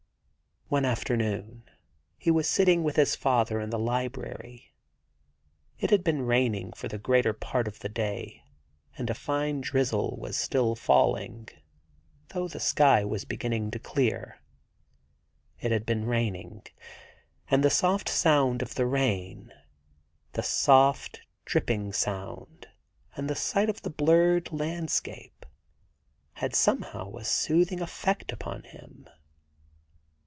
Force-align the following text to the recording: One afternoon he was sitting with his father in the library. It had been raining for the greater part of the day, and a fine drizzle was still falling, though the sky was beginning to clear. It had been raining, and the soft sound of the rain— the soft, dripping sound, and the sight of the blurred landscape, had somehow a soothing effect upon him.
One 0.73 0.85
afternoon 0.85 1.69
he 2.17 2.31
was 2.31 2.47
sitting 2.47 2.81
with 2.81 2.95
his 2.95 3.13
father 3.13 3.59
in 3.59 3.71
the 3.71 3.77
library. 3.77 4.73
It 5.77 5.89
had 5.89 6.01
been 6.01 6.21
raining 6.21 6.71
for 6.71 6.87
the 6.87 6.97
greater 6.97 7.33
part 7.33 7.67
of 7.67 7.79
the 7.79 7.89
day, 7.89 8.45
and 8.97 9.09
a 9.09 9.13
fine 9.13 9.59
drizzle 9.59 10.15
was 10.17 10.37
still 10.37 10.75
falling, 10.75 11.49
though 12.29 12.47
the 12.47 12.61
sky 12.61 13.03
was 13.03 13.25
beginning 13.25 13.69
to 13.71 13.79
clear. 13.79 14.37
It 15.59 15.73
had 15.73 15.85
been 15.85 16.05
raining, 16.05 16.61
and 17.49 17.65
the 17.65 17.69
soft 17.69 18.07
sound 18.07 18.61
of 18.61 18.75
the 18.75 18.85
rain— 18.85 19.51
the 20.35 20.41
soft, 20.43 21.19
dripping 21.43 21.91
sound, 21.91 22.69
and 23.17 23.29
the 23.29 23.35
sight 23.35 23.69
of 23.69 23.81
the 23.81 23.89
blurred 23.89 24.53
landscape, 24.53 25.45
had 26.35 26.55
somehow 26.55 27.13
a 27.17 27.25
soothing 27.25 27.81
effect 27.81 28.31
upon 28.31 28.63
him. 28.63 29.09